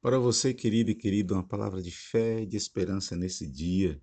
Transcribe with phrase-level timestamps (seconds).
[0.00, 4.00] Para você, querido e querido, uma palavra de fé e de esperança nesse dia.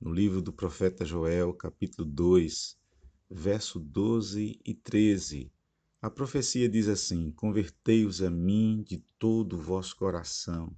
[0.00, 2.78] No livro do profeta Joel, capítulo 2,
[3.28, 5.52] verso 12 e 13,
[6.00, 10.72] a profecia diz assim: Convertei-os a mim de todo o vosso coração,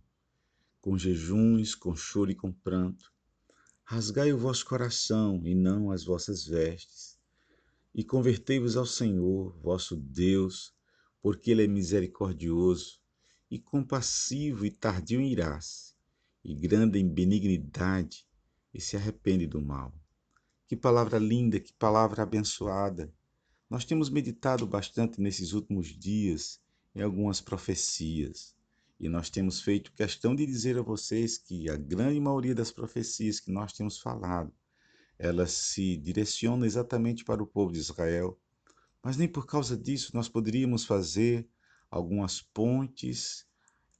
[0.80, 3.12] com jejuns, com choro e com pranto.
[3.84, 7.18] Rasgai o vosso coração e não as vossas vestes,
[7.94, 10.74] e convertei-vos ao Senhor, vosso Deus,
[11.20, 13.01] porque Ele é misericordioso
[13.52, 15.94] e compassivo e tardio em irás,
[16.42, 18.26] e grande em benignidade,
[18.72, 19.94] e se arrepende do mal.
[20.66, 23.12] Que palavra linda, que palavra abençoada.
[23.68, 26.62] Nós temos meditado bastante nesses últimos dias
[26.94, 28.56] em algumas profecias,
[28.98, 33.38] e nós temos feito questão de dizer a vocês que a grande maioria das profecias
[33.38, 34.50] que nós temos falado,
[35.18, 38.40] elas se direcionam exatamente para o povo de Israel,
[39.02, 41.46] mas nem por causa disso nós poderíamos fazer
[41.92, 43.46] algumas pontes,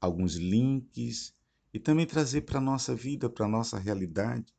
[0.01, 1.35] alguns links
[1.75, 4.55] e também trazer para a nossa vida, para a nossa realidade,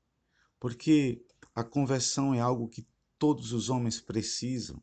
[0.60, 1.26] porque
[1.56, 4.80] a conversão é algo que todos os homens precisam.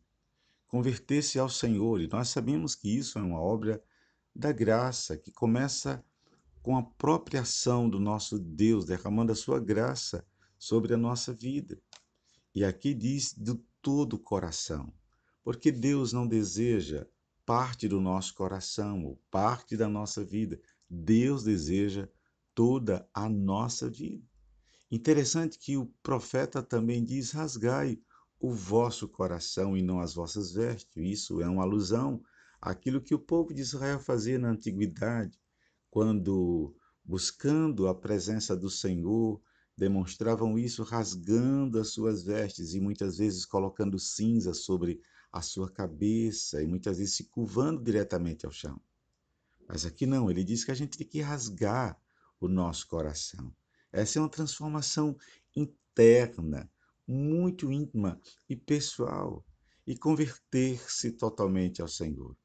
[0.66, 3.82] Converter-se ao Senhor, e nós sabemos que isso é uma obra
[4.34, 6.04] da graça, que começa
[6.60, 10.26] com a própria ação do nosso Deus, derramando a sua graça
[10.58, 11.80] sobre a nossa vida.
[12.52, 14.92] E aqui diz do todo o coração,
[15.42, 17.06] porque Deus não deseja
[17.50, 20.60] parte do nosso coração, ou parte da nossa vida.
[20.88, 22.08] Deus deseja
[22.54, 24.24] toda a nossa vida.
[24.88, 28.00] Interessante que o profeta também diz: rasgai
[28.38, 30.94] o vosso coração e não as vossas vestes.
[30.96, 32.22] Isso é uma alusão
[32.60, 35.36] àquilo que o povo de Israel fazia na antiguidade,
[35.90, 36.72] quando,
[37.04, 39.42] buscando a presença do Senhor,
[39.80, 45.00] demonstravam isso rasgando as suas vestes e muitas vezes colocando cinza sobre
[45.32, 48.78] a sua cabeça e muitas vezes se curvando diretamente ao chão.
[49.66, 51.98] Mas aqui não, ele diz que a gente tem que rasgar
[52.38, 53.54] o nosso coração.
[53.90, 55.16] Essa é uma transformação
[55.56, 56.70] interna,
[57.08, 58.20] muito íntima
[58.50, 59.42] e pessoal,
[59.86, 62.36] e converter-se totalmente ao Senhor.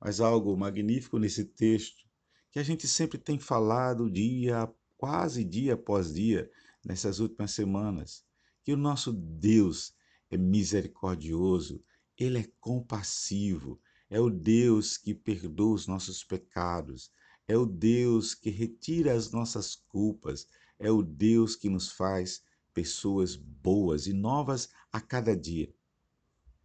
[0.00, 2.04] Mas algo magnífico nesse texto,
[2.52, 4.72] que a gente sempre tem falado dia,
[5.04, 6.50] quase dia após dia,
[6.82, 8.24] nessas últimas semanas,
[8.62, 9.94] que o nosso Deus
[10.30, 11.84] é misericordioso,
[12.16, 13.78] ele é compassivo,
[14.08, 17.12] é o Deus que perdoa os nossos pecados,
[17.46, 20.48] é o Deus que retira as nossas culpas,
[20.78, 22.42] é o Deus que nos faz
[22.72, 25.70] pessoas boas e novas a cada dia.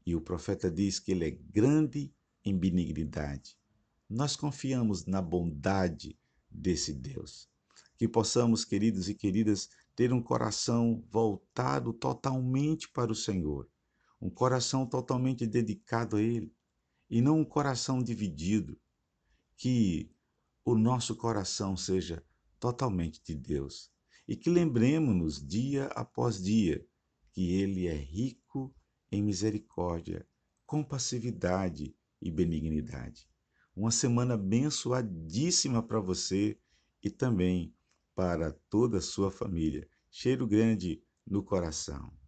[0.05, 2.09] E o profeta diz que ele é grande
[2.45, 3.57] em benignidade.
[4.09, 6.17] Nós confiamos na bondade
[6.49, 7.48] desse Deus.
[7.99, 13.69] Que possamos, queridos e queridas, ter um coração voltado totalmente para o Senhor
[14.21, 16.53] um coração totalmente dedicado a Ele
[17.09, 18.77] e não um coração dividido.
[19.55, 20.11] Que
[20.63, 22.23] o nosso coração seja
[22.59, 23.91] totalmente de Deus
[24.27, 26.85] e que lembremos-nos dia após dia
[27.31, 28.73] que Ele é rico
[29.11, 30.27] em misericórdia,
[30.65, 33.27] compassividade e benignidade.
[33.75, 36.57] Uma semana abençoadíssima para você
[37.01, 37.73] e também
[38.19, 39.87] para toda a sua família.
[40.11, 42.18] Cheiro grande no coração.